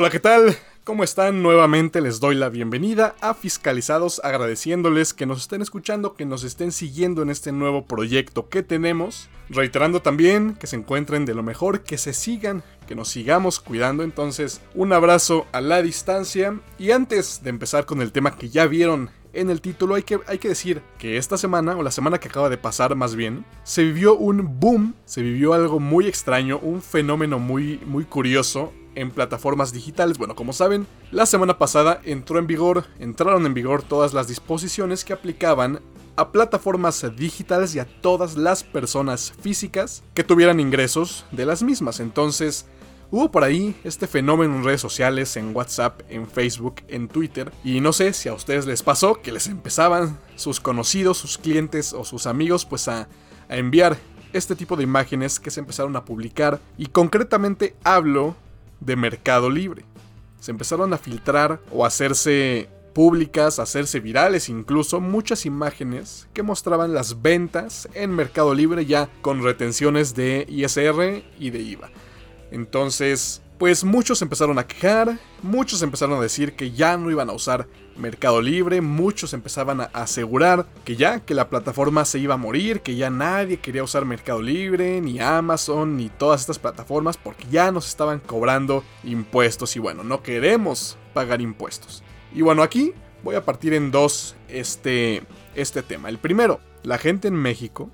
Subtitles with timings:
[0.00, 0.56] Hola, ¿qué tal?
[0.82, 1.42] ¿Cómo están?
[1.42, 6.72] Nuevamente les doy la bienvenida a Fiscalizados, agradeciéndoles que nos estén escuchando, que nos estén
[6.72, 9.28] siguiendo en este nuevo proyecto que tenemos.
[9.50, 14.02] Reiterando también que se encuentren de lo mejor, que se sigan, que nos sigamos cuidando.
[14.02, 16.58] Entonces, un abrazo a la distancia.
[16.78, 20.18] Y antes de empezar con el tema que ya vieron en el título hay que,
[20.26, 23.44] hay que decir que esta semana, o la semana que acaba de pasar más bien,
[23.64, 29.10] se vivió un boom, se vivió algo muy extraño, un fenómeno muy, muy curioso en
[29.10, 30.18] plataformas digitales.
[30.18, 35.04] Bueno, como saben, la semana pasada entró en vigor, entraron en vigor todas las disposiciones
[35.04, 35.80] que aplicaban
[36.16, 42.00] a plataformas digitales y a todas las personas físicas que tuvieran ingresos de las mismas.
[42.00, 42.66] Entonces,
[43.12, 47.80] Hubo por ahí este fenómeno en redes sociales, en WhatsApp, en Facebook, en Twitter, y
[47.80, 52.04] no sé si a ustedes les pasó que les empezaban sus conocidos, sus clientes o
[52.04, 53.08] sus amigos pues a,
[53.48, 53.98] a enviar
[54.32, 58.36] este tipo de imágenes que se empezaron a publicar y concretamente hablo
[58.80, 59.84] de Mercado Libre.
[60.40, 66.42] Se empezaron a filtrar o a hacerse públicas, a hacerse virales incluso muchas imágenes que
[66.42, 71.90] mostraban las ventas en Mercado Libre ya con retenciones de ISR y de IVA.
[72.50, 77.34] Entonces, pues muchos empezaron a quejar, muchos empezaron a decir que ya no iban a
[77.34, 82.38] usar Mercado Libre, muchos empezaban a asegurar que ya, que la plataforma se iba a
[82.38, 87.44] morir, que ya nadie quería usar Mercado Libre, ni Amazon, ni todas estas plataformas, porque
[87.50, 92.02] ya nos estaban cobrando impuestos y bueno, no queremos pagar impuestos.
[92.34, 95.22] Y bueno, aquí voy a partir en dos este,
[95.54, 96.08] este tema.
[96.08, 97.90] El primero, la gente en México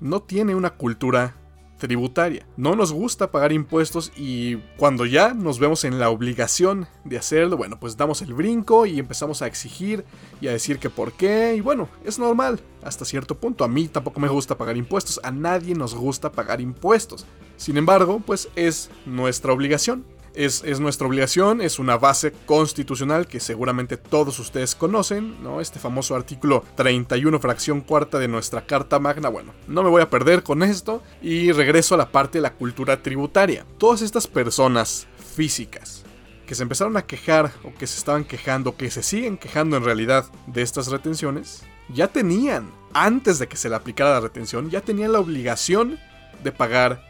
[0.00, 1.36] no tiene una cultura
[1.82, 2.46] tributaria.
[2.56, 7.56] No nos gusta pagar impuestos y cuando ya nos vemos en la obligación de hacerlo,
[7.56, 10.04] bueno, pues damos el brinco y empezamos a exigir
[10.40, 11.56] y a decir que por qué.
[11.56, 13.64] Y bueno, es normal hasta cierto punto.
[13.64, 17.26] A mí tampoco me gusta pagar impuestos, a nadie nos gusta pagar impuestos.
[17.56, 20.04] Sin embargo, pues es nuestra obligación.
[20.34, 25.60] Es, nuestra obligación, es una base constitucional que seguramente todos ustedes conocen, ¿no?
[25.60, 29.28] Este famoso artículo 31, fracción cuarta de nuestra Carta Magna.
[29.28, 32.54] Bueno, no me voy a perder con esto y regreso a la parte de la
[32.54, 33.66] cultura tributaria.
[33.78, 36.04] Todas estas personas físicas
[36.46, 39.84] que se empezaron a quejar o que se estaban quejando, que se siguen quejando en
[39.84, 41.62] realidad de estas retenciones,
[41.92, 45.98] ya tenían, antes de que se le aplicara la retención, ya tenían la obligación
[46.42, 47.02] de pagar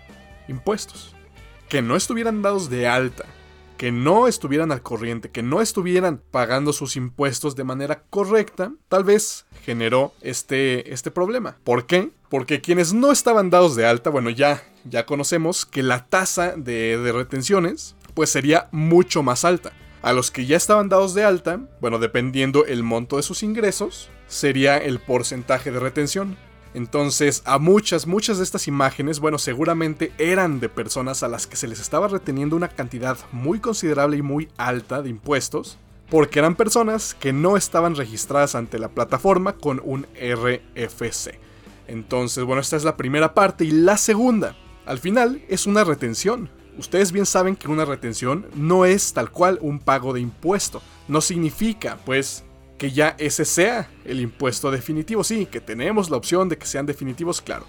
[0.48, 1.11] impuestos
[1.72, 3.24] que no estuvieran dados de alta,
[3.78, 9.04] que no estuvieran al corriente, que no estuvieran pagando sus impuestos de manera correcta, tal
[9.04, 11.56] vez generó este, este problema.
[11.64, 12.10] ¿Por qué?
[12.28, 16.98] Porque quienes no estaban dados de alta, bueno, ya, ya conocemos que la tasa de,
[16.98, 19.72] de retenciones pues sería mucho más alta.
[20.02, 24.10] A los que ya estaban dados de alta, bueno, dependiendo el monto de sus ingresos,
[24.26, 26.36] sería el porcentaje de retención.
[26.74, 31.56] Entonces, a muchas, muchas de estas imágenes, bueno, seguramente eran de personas a las que
[31.56, 35.78] se les estaba reteniendo una cantidad muy considerable y muy alta de impuestos,
[36.08, 41.38] porque eran personas que no estaban registradas ante la plataforma con un RFC.
[41.88, 44.56] Entonces, bueno, esta es la primera parte y la segunda,
[44.86, 46.50] al final, es una retención.
[46.78, 50.82] Ustedes bien saben que una retención no es tal cual un pago de impuesto.
[51.06, 52.44] No significa, pues,
[52.78, 55.24] que ya ese sea el impuesto definitivo.
[55.24, 57.66] Sí, que tenemos la opción de que sean definitivos, claro.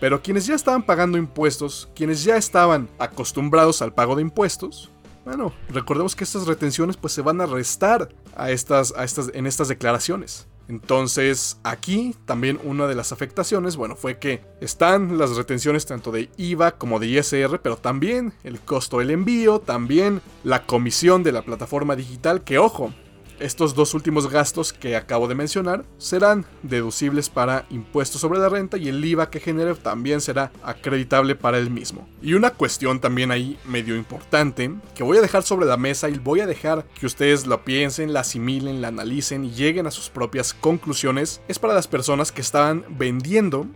[0.00, 4.90] Pero quienes ya estaban pagando impuestos, quienes ya estaban acostumbrados al pago de impuestos,
[5.24, 9.46] bueno, recordemos que estas retenciones pues se van a restar a estas, a estas, en
[9.46, 10.46] estas declaraciones.
[10.68, 16.28] Entonces, aquí también una de las afectaciones, bueno, fue que están las retenciones tanto de
[16.36, 21.42] IVA como de ISR, pero también el costo del envío, también la comisión de la
[21.42, 22.92] plataforma digital, que ojo,
[23.38, 28.76] estos dos últimos gastos que acabo de mencionar serán deducibles para impuestos sobre la renta
[28.76, 32.08] y el IVA que genere también será acreditable para el mismo.
[32.22, 36.18] Y una cuestión también ahí medio importante que voy a dejar sobre la mesa y
[36.18, 40.08] voy a dejar que ustedes lo piensen, la asimilen, la analicen y lleguen a sus
[40.08, 43.66] propias conclusiones es para las personas que estaban vendiendo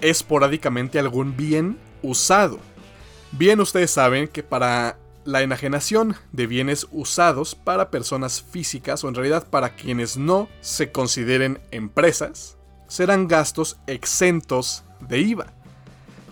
[0.00, 2.58] esporádicamente algún bien usado.
[3.32, 4.98] Bien ustedes saben que para
[5.30, 10.92] la enajenación de bienes usados para personas físicas o en realidad para quienes no se
[10.92, 12.58] consideren empresas
[12.88, 15.52] serán gastos exentos de IVA.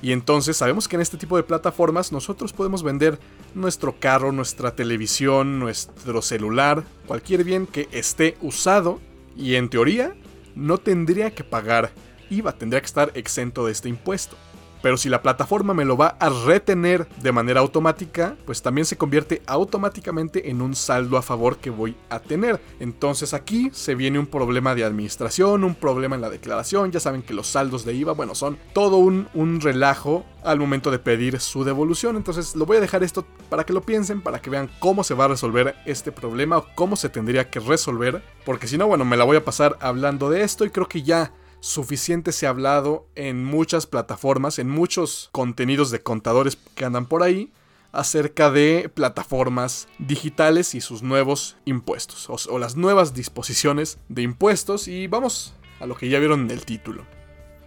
[0.02, 3.18] Y entonces sabemos que en este tipo de plataformas nosotros podemos vender
[3.54, 9.00] nuestro carro, nuestra televisión, nuestro celular, cualquier bien que esté usado
[9.36, 10.14] y en teoría
[10.54, 11.92] no tendría que pagar
[12.30, 14.36] IVA, tendría que estar exento de este impuesto.
[14.82, 18.96] Pero si la plataforma me lo va a retener de manera automática, pues también se
[18.96, 22.60] convierte automáticamente en un saldo a favor que voy a tener.
[22.80, 26.92] Entonces aquí se viene un problema de administración, un problema en la declaración.
[26.92, 30.90] Ya saben que los saldos de IVA, bueno, son todo un, un relajo al momento
[30.90, 32.16] de pedir su devolución.
[32.16, 35.14] Entonces lo voy a dejar esto para que lo piensen, para que vean cómo se
[35.14, 38.22] va a resolver este problema o cómo se tendría que resolver.
[38.44, 41.02] Porque si no, bueno, me la voy a pasar hablando de esto y creo que
[41.02, 47.06] ya suficiente se ha hablado en muchas plataformas, en muchos contenidos de contadores que andan
[47.06, 47.52] por ahí,
[47.92, 55.06] acerca de plataformas digitales y sus nuevos impuestos, o, las nuevas disposiciones de impuestos, y
[55.06, 57.04] vamos a lo que ya vieron en el título.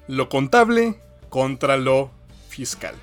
[0.07, 0.99] Lo contable
[1.29, 2.11] contra lo
[2.49, 2.95] fiscal.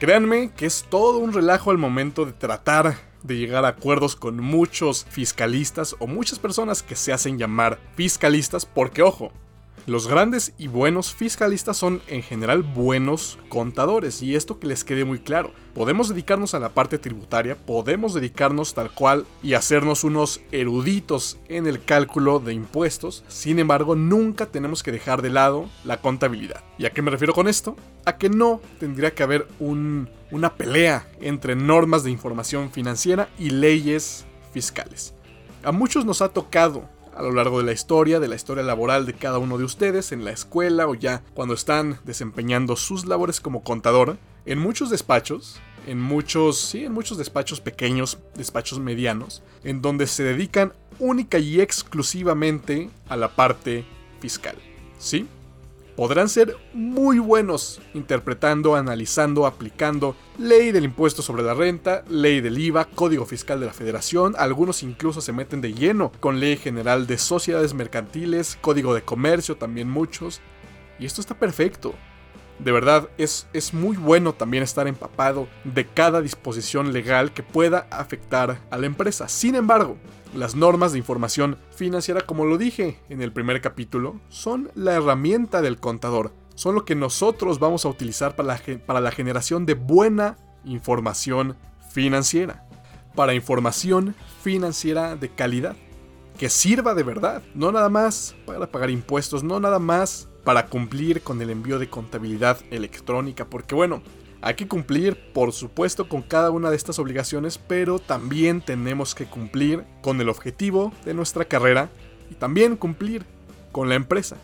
[0.00, 4.38] Créanme que es todo un relajo al momento de tratar de llegar a acuerdos con
[4.38, 9.32] muchos fiscalistas o muchas personas que se hacen llamar fiscalistas, porque ojo,
[9.86, 15.04] los grandes y buenos fiscalistas son en general buenos contadores y esto que les quede
[15.04, 15.52] muy claro.
[15.74, 21.66] Podemos dedicarnos a la parte tributaria, podemos dedicarnos tal cual y hacernos unos eruditos en
[21.66, 26.62] el cálculo de impuestos, sin embargo nunca tenemos que dejar de lado la contabilidad.
[26.78, 27.76] ¿Y a qué me refiero con esto?
[28.04, 34.26] A que no tendría que haber una pelea entre normas de información financiera y leyes
[34.52, 35.14] fiscales.
[35.64, 39.06] A muchos nos ha tocado a lo largo de la historia, de la historia laboral
[39.06, 43.40] de cada uno de ustedes, en la escuela o ya cuando están desempeñando sus labores
[43.40, 49.82] como contador, en muchos despachos, en muchos, sí, en muchos despachos pequeños, despachos medianos, en
[49.82, 53.84] donde se dedican única y exclusivamente a la parte
[54.20, 54.56] fiscal.
[54.98, 55.26] ¿Sí?
[55.96, 62.58] Podrán ser muy buenos interpretando, analizando, aplicando ley del impuesto sobre la renta, ley del
[62.58, 67.06] IVA, código fiscal de la federación, algunos incluso se meten de lleno con ley general
[67.06, 70.40] de sociedades mercantiles, código de comercio, también muchos.
[70.98, 71.94] Y esto está perfecto.
[72.62, 77.88] De verdad, es, es muy bueno también estar empapado de cada disposición legal que pueda
[77.90, 79.28] afectar a la empresa.
[79.28, 79.96] Sin embargo,
[80.32, 85.60] las normas de información financiera, como lo dije en el primer capítulo, son la herramienta
[85.60, 86.32] del contador.
[86.54, 91.56] Son lo que nosotros vamos a utilizar para la, para la generación de buena información
[91.90, 92.64] financiera.
[93.16, 95.74] Para información financiera de calidad.
[96.38, 97.42] Que sirva de verdad.
[97.54, 101.88] No nada más para pagar impuestos, no nada más para cumplir con el envío de
[101.88, 103.44] contabilidad electrónica.
[103.46, 104.02] Porque bueno,
[104.40, 109.26] hay que cumplir, por supuesto, con cada una de estas obligaciones, pero también tenemos que
[109.26, 111.90] cumplir con el objetivo de nuestra carrera
[112.30, 113.24] y también cumplir
[113.70, 114.36] con la empresa,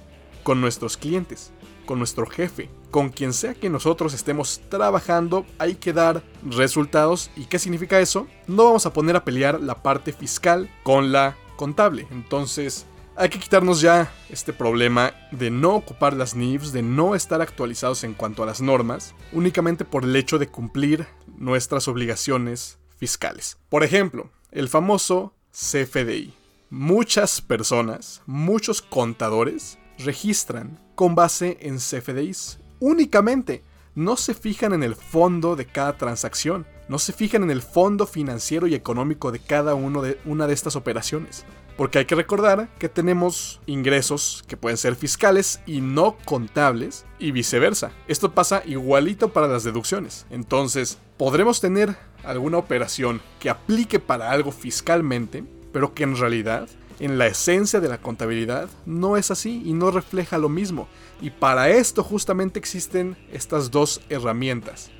[0.44, 1.52] con nuestros clientes,
[1.84, 7.30] con nuestro jefe, con quien sea que nosotros estemos trabajando, hay que dar resultados.
[7.34, 8.28] ¿Y qué significa eso?
[8.46, 12.06] No vamos a poner a pelear la parte fiscal con la contable.
[12.10, 12.86] Entonces,
[13.18, 18.04] hay que quitarnos ya este problema de no ocupar las NIFs, de no estar actualizados
[18.04, 21.04] en cuanto a las normas, únicamente por el hecho de cumplir
[21.36, 23.58] nuestras obligaciones fiscales.
[23.68, 26.32] Por ejemplo, el famoso CFDI.
[26.70, 33.64] Muchas personas, muchos contadores, registran con base en CFDIs únicamente.
[33.96, 38.06] No se fijan en el fondo de cada transacción, no se fijan en el fondo
[38.06, 41.44] financiero y económico de cada uno de, una de estas operaciones.
[41.78, 47.30] Porque hay que recordar que tenemos ingresos que pueden ser fiscales y no contables y
[47.30, 47.92] viceversa.
[48.08, 50.26] Esto pasa igualito para las deducciones.
[50.28, 57.16] Entonces, podremos tener alguna operación que aplique para algo fiscalmente, pero que en realidad, en
[57.16, 60.88] la esencia de la contabilidad, no es así y no refleja lo mismo.
[61.20, 64.90] Y para esto justamente existen estas dos herramientas.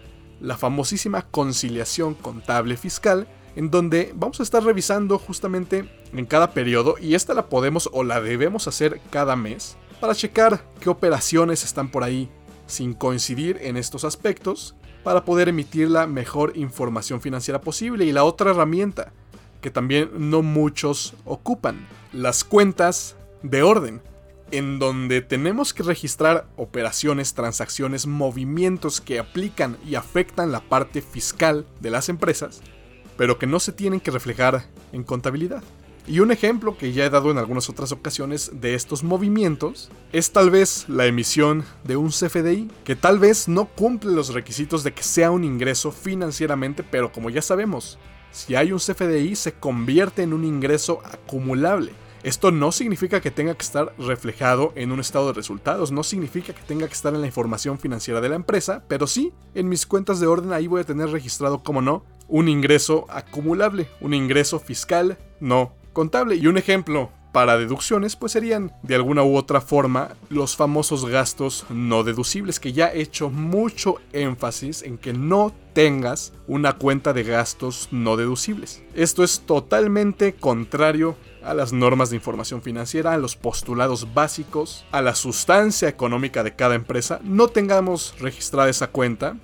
[0.41, 3.27] La famosísima conciliación contable fiscal
[3.59, 8.05] en donde vamos a estar revisando justamente en cada periodo y esta la podemos o
[8.05, 12.31] la debemos hacer cada mes para checar qué operaciones están por ahí
[12.69, 18.05] sin coincidir en estos aspectos para poder emitir la mejor información financiera posible.
[18.05, 19.13] Y la otra herramienta
[19.61, 24.01] que también no muchos ocupan, las cuentas de orden,
[24.53, 31.67] en donde tenemos que registrar operaciones, transacciones, movimientos que aplican y afectan la parte fiscal
[31.81, 32.63] de las empresas
[33.19, 35.63] pero que no se tienen que reflejar en contabilidad.
[36.07, 40.31] Y un ejemplo que ya he dado en algunas otras ocasiones de estos movimientos es
[40.31, 44.95] tal vez la emisión de un CFDI, que tal vez no cumple los requisitos de
[44.95, 47.99] que sea un ingreso financieramente, pero como ya sabemos,
[48.31, 51.93] si hay un CFDI se convierte en un ingreso acumulable.
[52.23, 56.53] Esto no significa que tenga que estar reflejado en un estado de resultados, no significa
[56.53, 59.87] que tenga que estar en la información financiera de la empresa, pero sí, en mis
[59.87, 64.59] cuentas de orden ahí voy a tener registrado, como no, un ingreso acumulable, un ingreso
[64.59, 66.37] fiscal no contable.
[66.37, 71.67] Y un ejemplo para deducciones, pues serían de alguna u otra forma los famosos gastos
[71.71, 77.23] no deducibles, que ya he hecho mucho énfasis en que no tengas una cuenta de
[77.23, 78.83] gastos no deducibles.
[78.95, 81.17] Esto es totalmente contrario
[81.49, 86.55] a las normas de información financiera, a los postulados básicos, a la sustancia económica de
[86.55, 87.21] cada empresa.
[87.25, 89.37] No tengamos registrada esa cuenta,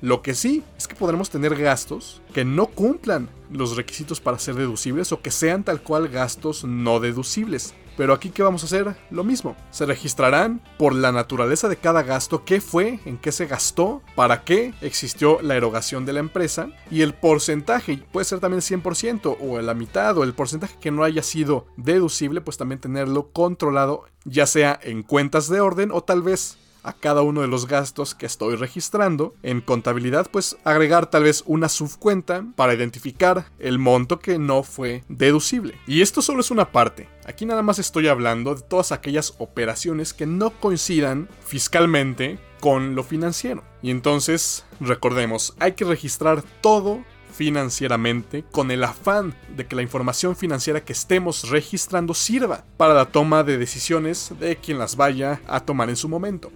[0.00, 4.54] lo que sí es que podremos tener gastos que no cumplan los requisitos para ser
[4.54, 7.74] deducibles o que sean tal cual gastos no deducibles.
[7.98, 8.96] Pero aquí qué vamos a hacer?
[9.10, 9.56] Lo mismo.
[9.72, 14.44] Se registrarán por la naturaleza de cada gasto, qué fue, en qué se gastó, para
[14.44, 19.36] qué existió la erogación de la empresa y el porcentaje, puede ser también el 100%
[19.40, 24.04] o la mitad o el porcentaje que no haya sido deducible, pues también tenerlo controlado,
[24.24, 26.56] ya sea en cuentas de orden o tal vez
[26.88, 29.34] a cada uno de los gastos que estoy registrando.
[29.42, 35.04] En contabilidad, pues agregar tal vez una subcuenta para identificar el monto que no fue
[35.08, 35.74] deducible.
[35.86, 37.08] Y esto solo es una parte.
[37.26, 43.04] Aquí nada más estoy hablando de todas aquellas operaciones que no coincidan fiscalmente con lo
[43.04, 43.62] financiero.
[43.82, 50.34] Y entonces, recordemos, hay que registrar todo financieramente con el afán de que la información
[50.34, 55.60] financiera que estemos registrando sirva para la toma de decisiones de quien las vaya a
[55.60, 56.50] tomar en su momento.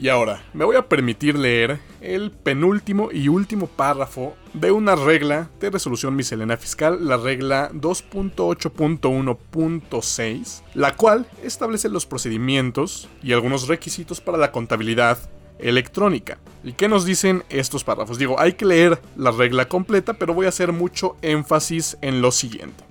[0.00, 5.50] Y ahora, me voy a permitir leer el penúltimo y último párrafo de una regla
[5.58, 14.20] de resolución miscelánea fiscal, la regla 2.8.1.6, la cual establece los procedimientos y algunos requisitos
[14.20, 15.18] para la contabilidad
[15.58, 16.38] electrónica.
[16.62, 18.18] ¿Y qué nos dicen estos párrafos?
[18.18, 22.30] Digo, hay que leer la regla completa, pero voy a hacer mucho énfasis en lo
[22.30, 22.84] siguiente.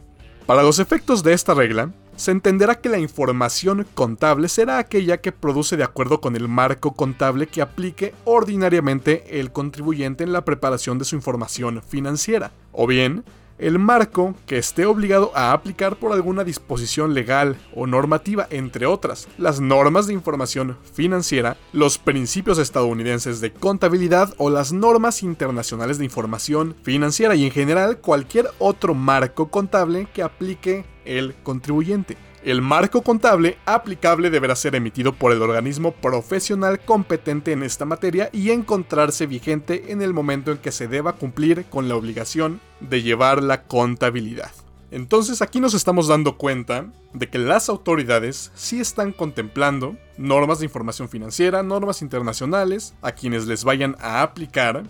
[0.45, 5.31] Para los efectos de esta regla, se entenderá que la información contable será aquella que
[5.31, 10.97] produce de acuerdo con el marco contable que aplique ordinariamente el contribuyente en la preparación
[10.97, 13.23] de su información financiera, o bien
[13.59, 19.27] el marco que esté obligado a aplicar por alguna disposición legal o normativa, entre otras,
[19.37, 26.05] las normas de información financiera, los principios estadounidenses de contabilidad o las normas internacionales de
[26.05, 32.17] información financiera y en general cualquier otro marco contable que aplique el contribuyente.
[32.47, 38.29] El marco contable aplicable deberá ser emitido por el organismo profesional competente en esta materia
[38.31, 43.03] y encontrarse vigente en el momento en que se deba cumplir con la obligación de
[43.03, 44.53] llevar la contabilidad.
[44.91, 50.67] Entonces aquí nos estamos dando cuenta de que las autoridades sí están contemplando normas de
[50.67, 54.83] información financiera, normas internacionales, a quienes les vayan a aplicar,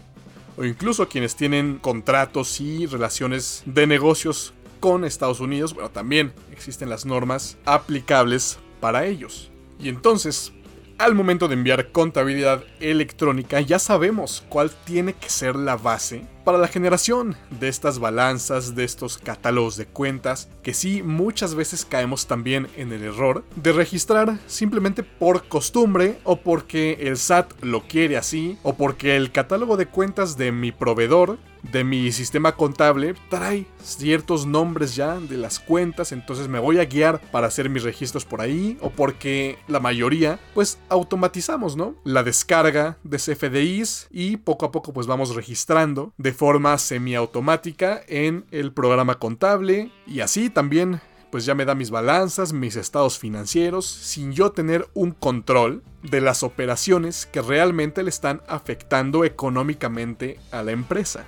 [0.58, 6.34] o incluso a quienes tienen contratos y relaciones de negocios con Estados Unidos, bueno, también
[6.52, 9.52] existen las normas aplicables para ellos.
[9.80, 10.54] Y entonces,
[10.98, 16.58] al momento de enviar contabilidad electrónica, ya sabemos cuál tiene que ser la base para
[16.58, 22.26] la generación de estas balanzas, de estos catálogos de cuentas, que sí muchas veces caemos
[22.26, 28.18] también en el error de registrar simplemente por costumbre o porque el SAT lo quiere
[28.18, 31.38] así o porque el catálogo de cuentas de mi proveedor
[31.72, 36.86] de mi sistema contable trae ciertos nombres ya de las cuentas, entonces me voy a
[36.86, 41.96] guiar para hacer mis registros por ahí o porque la mayoría pues automatizamos, ¿no?
[42.04, 48.46] La descarga de CFDIs y poco a poco pues vamos registrando de forma semiautomática en
[48.52, 53.86] el programa contable y así también pues ya me da mis balanzas, mis estados financieros,
[53.86, 60.64] sin yo tener un control de las operaciones que realmente le están afectando económicamente a
[60.64, 61.26] la empresa.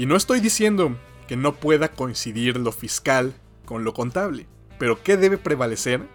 [0.00, 0.96] Y no estoy diciendo
[1.28, 3.34] que no pueda coincidir lo fiscal
[3.66, 4.46] con lo contable,
[4.78, 6.08] pero ¿qué debe prevalecer?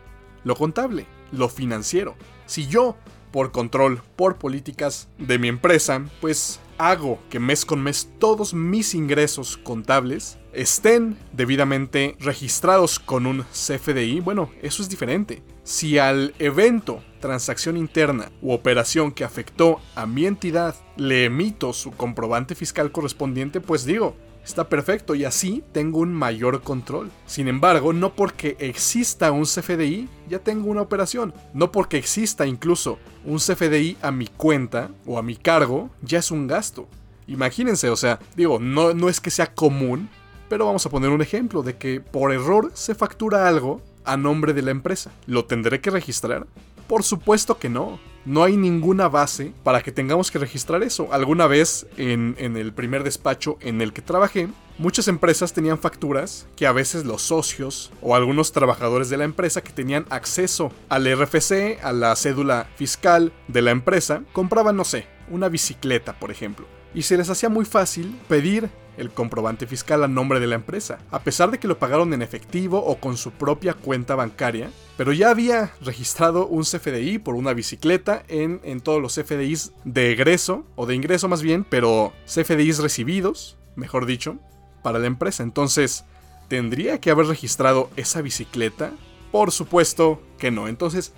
[0.43, 2.15] Lo contable, lo financiero.
[2.47, 2.97] Si yo,
[3.31, 8.95] por control, por políticas de mi empresa, pues hago que mes con mes todos mis
[8.95, 15.43] ingresos contables estén debidamente registrados con un CFDI, bueno, eso es diferente.
[15.65, 21.89] Si al evento, transacción interna u operación que afectó a mi entidad le emito su
[21.89, 27.09] comprobante fiscal correspondiente, pues digo, está perfecto y así tengo un mayor control.
[27.25, 32.99] Sin embargo, no porque exista un CFDI ya tengo una operación, no porque exista incluso
[33.25, 36.87] un CFDI a mi cuenta o a mi cargo ya es un gasto.
[37.25, 40.09] Imagínense, o sea, digo, no, no es que sea común,
[40.47, 44.53] pero vamos a poner un ejemplo de que por error se factura algo a nombre
[44.53, 45.11] de la empresa.
[45.27, 46.47] ¿Lo tendré que registrar?
[46.87, 47.99] Por supuesto que no.
[48.25, 51.09] No hay ninguna base para que tengamos que registrar eso.
[51.11, 54.47] Alguna vez en, en, el primer despacho en el que trabajé,
[54.79, 59.61] muchas empresas tenían facturas que a veces los socios o algunos trabajadores de la empresa
[59.61, 65.05] que tenían acceso al RFC, a la cédula fiscal de la empresa, compraban, no sé,
[65.29, 70.07] una bicicleta, por ejemplo y se les hacía muy fácil pedir el comprobante fiscal a
[70.07, 73.31] nombre de la empresa, a pesar de que lo pagaron en efectivo o con su
[73.31, 79.01] propia cuenta bancaria, pero ya había registrado un CFDI por una bicicleta en, en todos
[79.01, 84.37] los CFDIs de egreso, o de ingreso más bien, pero CFDIs recibidos, mejor dicho,
[84.81, 85.43] para la empresa.
[85.43, 86.05] Entonces,
[86.47, 88.91] ¿tendría que haber registrado esa bicicleta?
[89.33, 90.69] Por supuesto que no.
[90.69, 91.11] Entonces,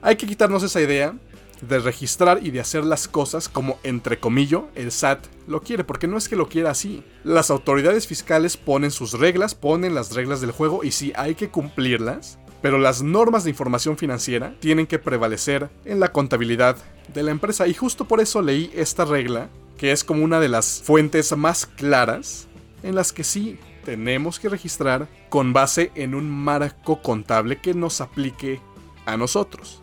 [0.00, 1.14] hay que quitarnos esa idea
[1.62, 4.42] de registrar y de hacer las cosas como entre comillas
[4.74, 7.02] el SAT lo quiere, porque no es que lo quiera así.
[7.24, 11.48] Las autoridades fiscales ponen sus reglas, ponen las reglas del juego y sí hay que
[11.48, 16.76] cumplirlas, pero las normas de información financiera tienen que prevalecer en la contabilidad
[17.12, 20.48] de la empresa y justo por eso leí esta regla, que es como una de
[20.48, 22.46] las fuentes más claras
[22.82, 28.00] en las que sí tenemos que registrar con base en un marco contable que nos
[28.00, 28.60] aplique
[29.06, 29.81] a nosotros.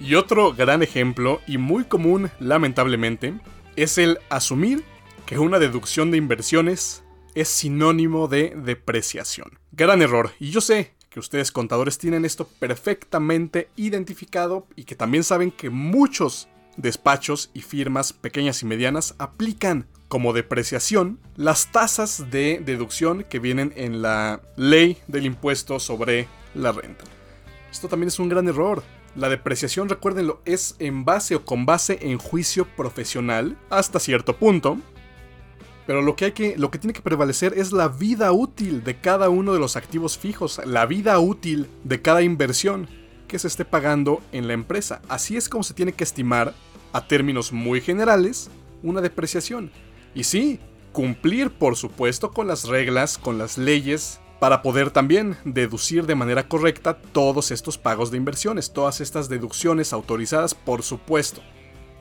[0.00, 3.34] Y otro gran ejemplo, y muy común lamentablemente,
[3.76, 4.84] es el asumir
[5.26, 7.02] que una deducción de inversiones
[7.34, 9.58] es sinónimo de depreciación.
[9.72, 15.24] Gran error, y yo sé que ustedes contadores tienen esto perfectamente identificado y que también
[15.24, 22.62] saben que muchos despachos y firmas pequeñas y medianas aplican como depreciación las tasas de
[22.64, 27.04] deducción que vienen en la ley del impuesto sobre la renta.
[27.70, 28.82] Esto también es un gran error.
[29.18, 34.78] La depreciación, recuérdenlo, es en base o con base en juicio profesional hasta cierto punto.
[35.88, 39.00] Pero lo que, hay que, lo que tiene que prevalecer es la vida útil de
[39.00, 42.86] cada uno de los activos fijos, la vida útil de cada inversión
[43.26, 45.02] que se esté pagando en la empresa.
[45.08, 46.54] Así es como se tiene que estimar,
[46.92, 48.50] a términos muy generales,
[48.84, 49.72] una depreciación.
[50.14, 50.60] Y sí,
[50.92, 56.48] cumplir por supuesto con las reglas, con las leyes para poder también deducir de manera
[56.48, 61.42] correcta todos estos pagos de inversiones, todas estas deducciones autorizadas, por supuesto.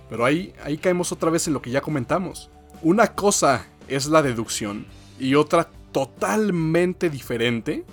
[0.10, 2.50] Pero ahí, ahí caemos otra vez en lo que ya comentamos.
[2.82, 4.86] Una cosa es la deducción
[5.20, 7.86] y otra totalmente diferente,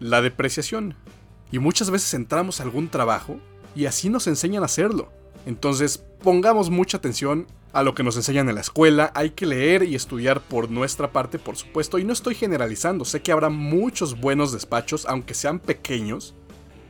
[0.00, 0.96] la depreciación.
[1.52, 3.38] Y muchas veces entramos a algún trabajo
[3.76, 5.12] y así nos enseñan a hacerlo.
[5.46, 9.82] Entonces pongamos mucha atención a lo que nos enseñan en la escuela, hay que leer
[9.82, 14.18] y estudiar por nuestra parte, por supuesto, y no estoy generalizando, sé que habrá muchos
[14.18, 16.34] buenos despachos, aunque sean pequeños,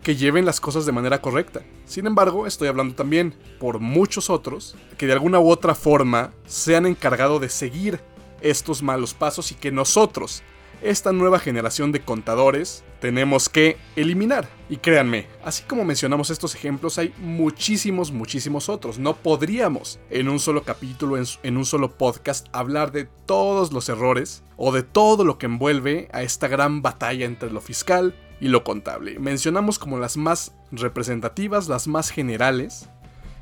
[0.03, 1.63] que lleven las cosas de manera correcta.
[1.87, 6.77] Sin embargo, estoy hablando también por muchos otros que de alguna u otra forma se
[6.77, 8.01] han encargado de seguir
[8.43, 10.43] estos malos pasos y que nosotros,
[10.83, 14.49] esta nueva generación de contadores tenemos que eliminar.
[14.71, 18.99] Y créanme, así como mencionamos estos ejemplos, hay muchísimos, muchísimos otros.
[18.99, 24.43] No podríamos en un solo capítulo, en, un solo podcast, hablar de todos los errores
[24.57, 28.65] o de todo lo que envuelve a esta gran batalla entre lo fiscal y lo
[28.65, 29.19] contable.
[29.19, 32.89] Mencionamos como las más representativas, las más generales.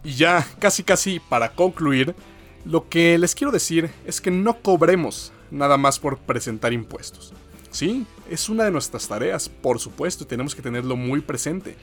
[0.02, 2.16] Y ya, casi casi para concluir,
[2.64, 7.32] lo que les quiero decir es que no cobremos nada más por presentar impuestos.
[7.70, 11.76] Sí, es una de nuestras tareas, por supuesto, y tenemos que tenerlo muy presente.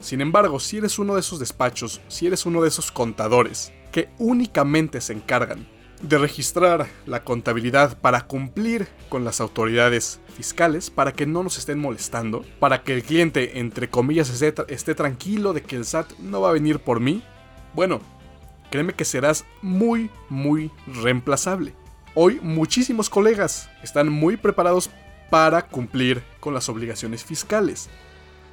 [0.00, 4.08] Sin embargo, si eres uno de esos despachos, si eres uno de esos contadores que
[4.18, 5.66] únicamente se encargan
[6.02, 11.78] de registrar la contabilidad para cumplir con las autoridades fiscales, para que no nos estén
[11.78, 16.42] molestando, para que el cliente, entre comillas, esté, esté tranquilo de que el SAT no
[16.42, 17.22] va a venir por mí,
[17.74, 18.00] bueno,
[18.70, 21.74] créeme que serás muy, muy reemplazable.
[22.18, 24.88] Hoy muchísimos colegas están muy preparados
[25.28, 27.90] para cumplir con las obligaciones fiscales.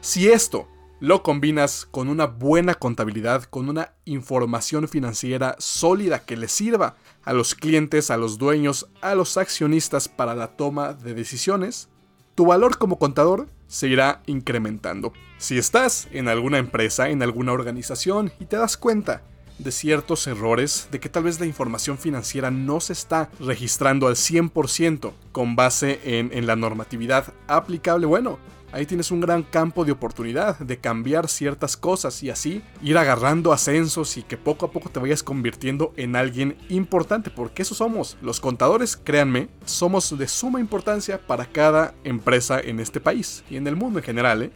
[0.01, 0.67] Si esto
[0.99, 7.31] lo combinas con una buena contabilidad, con una información financiera sólida que le sirva a
[7.31, 11.87] los clientes, a los dueños, a los accionistas para la toma de decisiones,
[12.35, 15.13] tu valor como contador se irá incrementando.
[15.37, 19.21] Si estás en alguna empresa, en alguna organización y te das cuenta
[19.57, 24.15] de ciertos errores, de que tal vez la información financiera no se está registrando al
[24.15, 28.39] 100% con base en, en, la normatividad aplicable, bueno,
[28.73, 33.53] ahí tienes un gran campo de oportunidad de cambiar ciertas cosas y así ir agarrando
[33.53, 38.17] ascensos y que poco a poco te vayas convirtiendo en alguien importante, porque eso somos.
[38.21, 43.67] Los contadores, créanme, somos de suma importancia para cada empresa en este país y en
[43.67, 44.51] el mundo en general, ¿eh?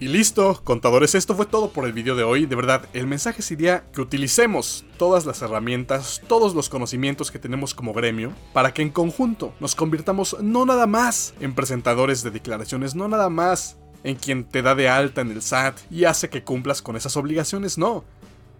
[0.00, 2.46] Y listo, contadores, esto fue todo por el video de hoy.
[2.46, 7.74] De verdad, el mensaje sería que utilicemos todas las herramientas, todos los conocimientos que tenemos
[7.74, 12.96] como gremio, para que en conjunto nos convirtamos no nada más en presentadores de declaraciones,
[12.96, 16.42] no nada más en quien te da de alta en el SAT y hace que
[16.42, 18.04] cumplas con esas obligaciones, no.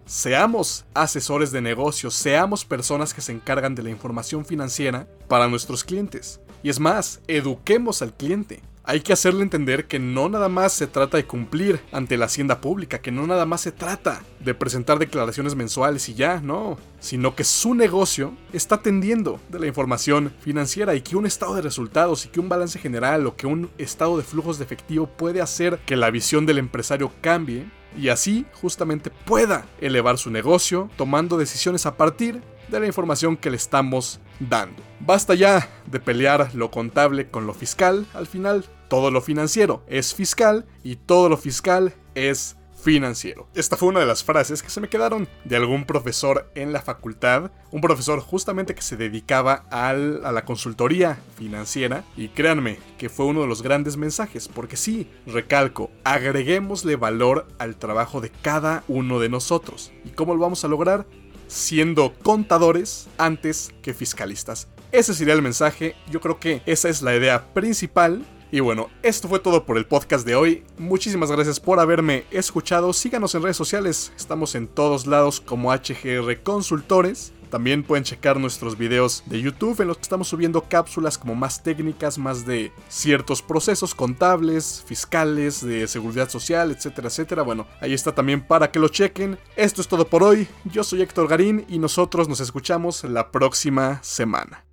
[0.05, 5.83] Seamos asesores de negocios, seamos personas que se encargan de la información financiera para nuestros
[5.83, 6.39] clientes.
[6.63, 10.87] Y es más, eduquemos al cliente hay que hacerle entender que no nada más se
[10.87, 14.99] trata de cumplir ante la hacienda pública, que no nada más se trata de presentar
[14.99, 20.95] declaraciones mensuales y ya, no, sino que su negocio está atendiendo de la información financiera
[20.95, 24.17] y que un estado de resultados y que un balance general o que un estado
[24.17, 27.65] de flujos de efectivo puede hacer que la visión del empresario cambie
[27.97, 33.49] y así justamente pueda elevar su negocio tomando decisiones a partir de la información que
[33.49, 34.81] le estamos dando.
[34.99, 40.13] Basta ya de pelear lo contable con lo fiscal, al final todo lo financiero es
[40.13, 43.47] fiscal y todo lo fiscal es financiero.
[43.55, 46.83] Esta fue una de las frases que se me quedaron de algún profesor en la
[46.83, 53.25] facultad, un profesor justamente que se dedicaba a la consultoría financiera y créanme que fue
[53.25, 59.19] uno de los grandes mensajes, porque sí, recalco, agreguémosle valor al trabajo de cada uno
[59.19, 59.91] de nosotros.
[60.03, 61.07] ¿Y cómo lo vamos a lograr?
[61.47, 64.67] Siendo contadores antes que fiscalistas.
[64.91, 69.27] Ese sería el mensaje, yo creo que esa es la idea principal y bueno, esto
[69.27, 70.63] fue todo por el podcast de hoy.
[70.77, 72.93] Muchísimas gracias por haberme escuchado.
[72.93, 74.13] Síganos en redes sociales.
[74.15, 77.33] Estamos en todos lados como HGR Consultores.
[77.49, 81.63] También pueden checar nuestros videos de YouTube en los que estamos subiendo cápsulas como más
[81.63, 87.43] técnicas, más de ciertos procesos contables, fiscales, de seguridad social, etcétera, etcétera.
[87.43, 89.37] Bueno, ahí está también para que lo chequen.
[89.55, 90.47] Esto es todo por hoy.
[90.65, 94.65] Yo soy Héctor Garín y nosotros nos escuchamos la próxima semana.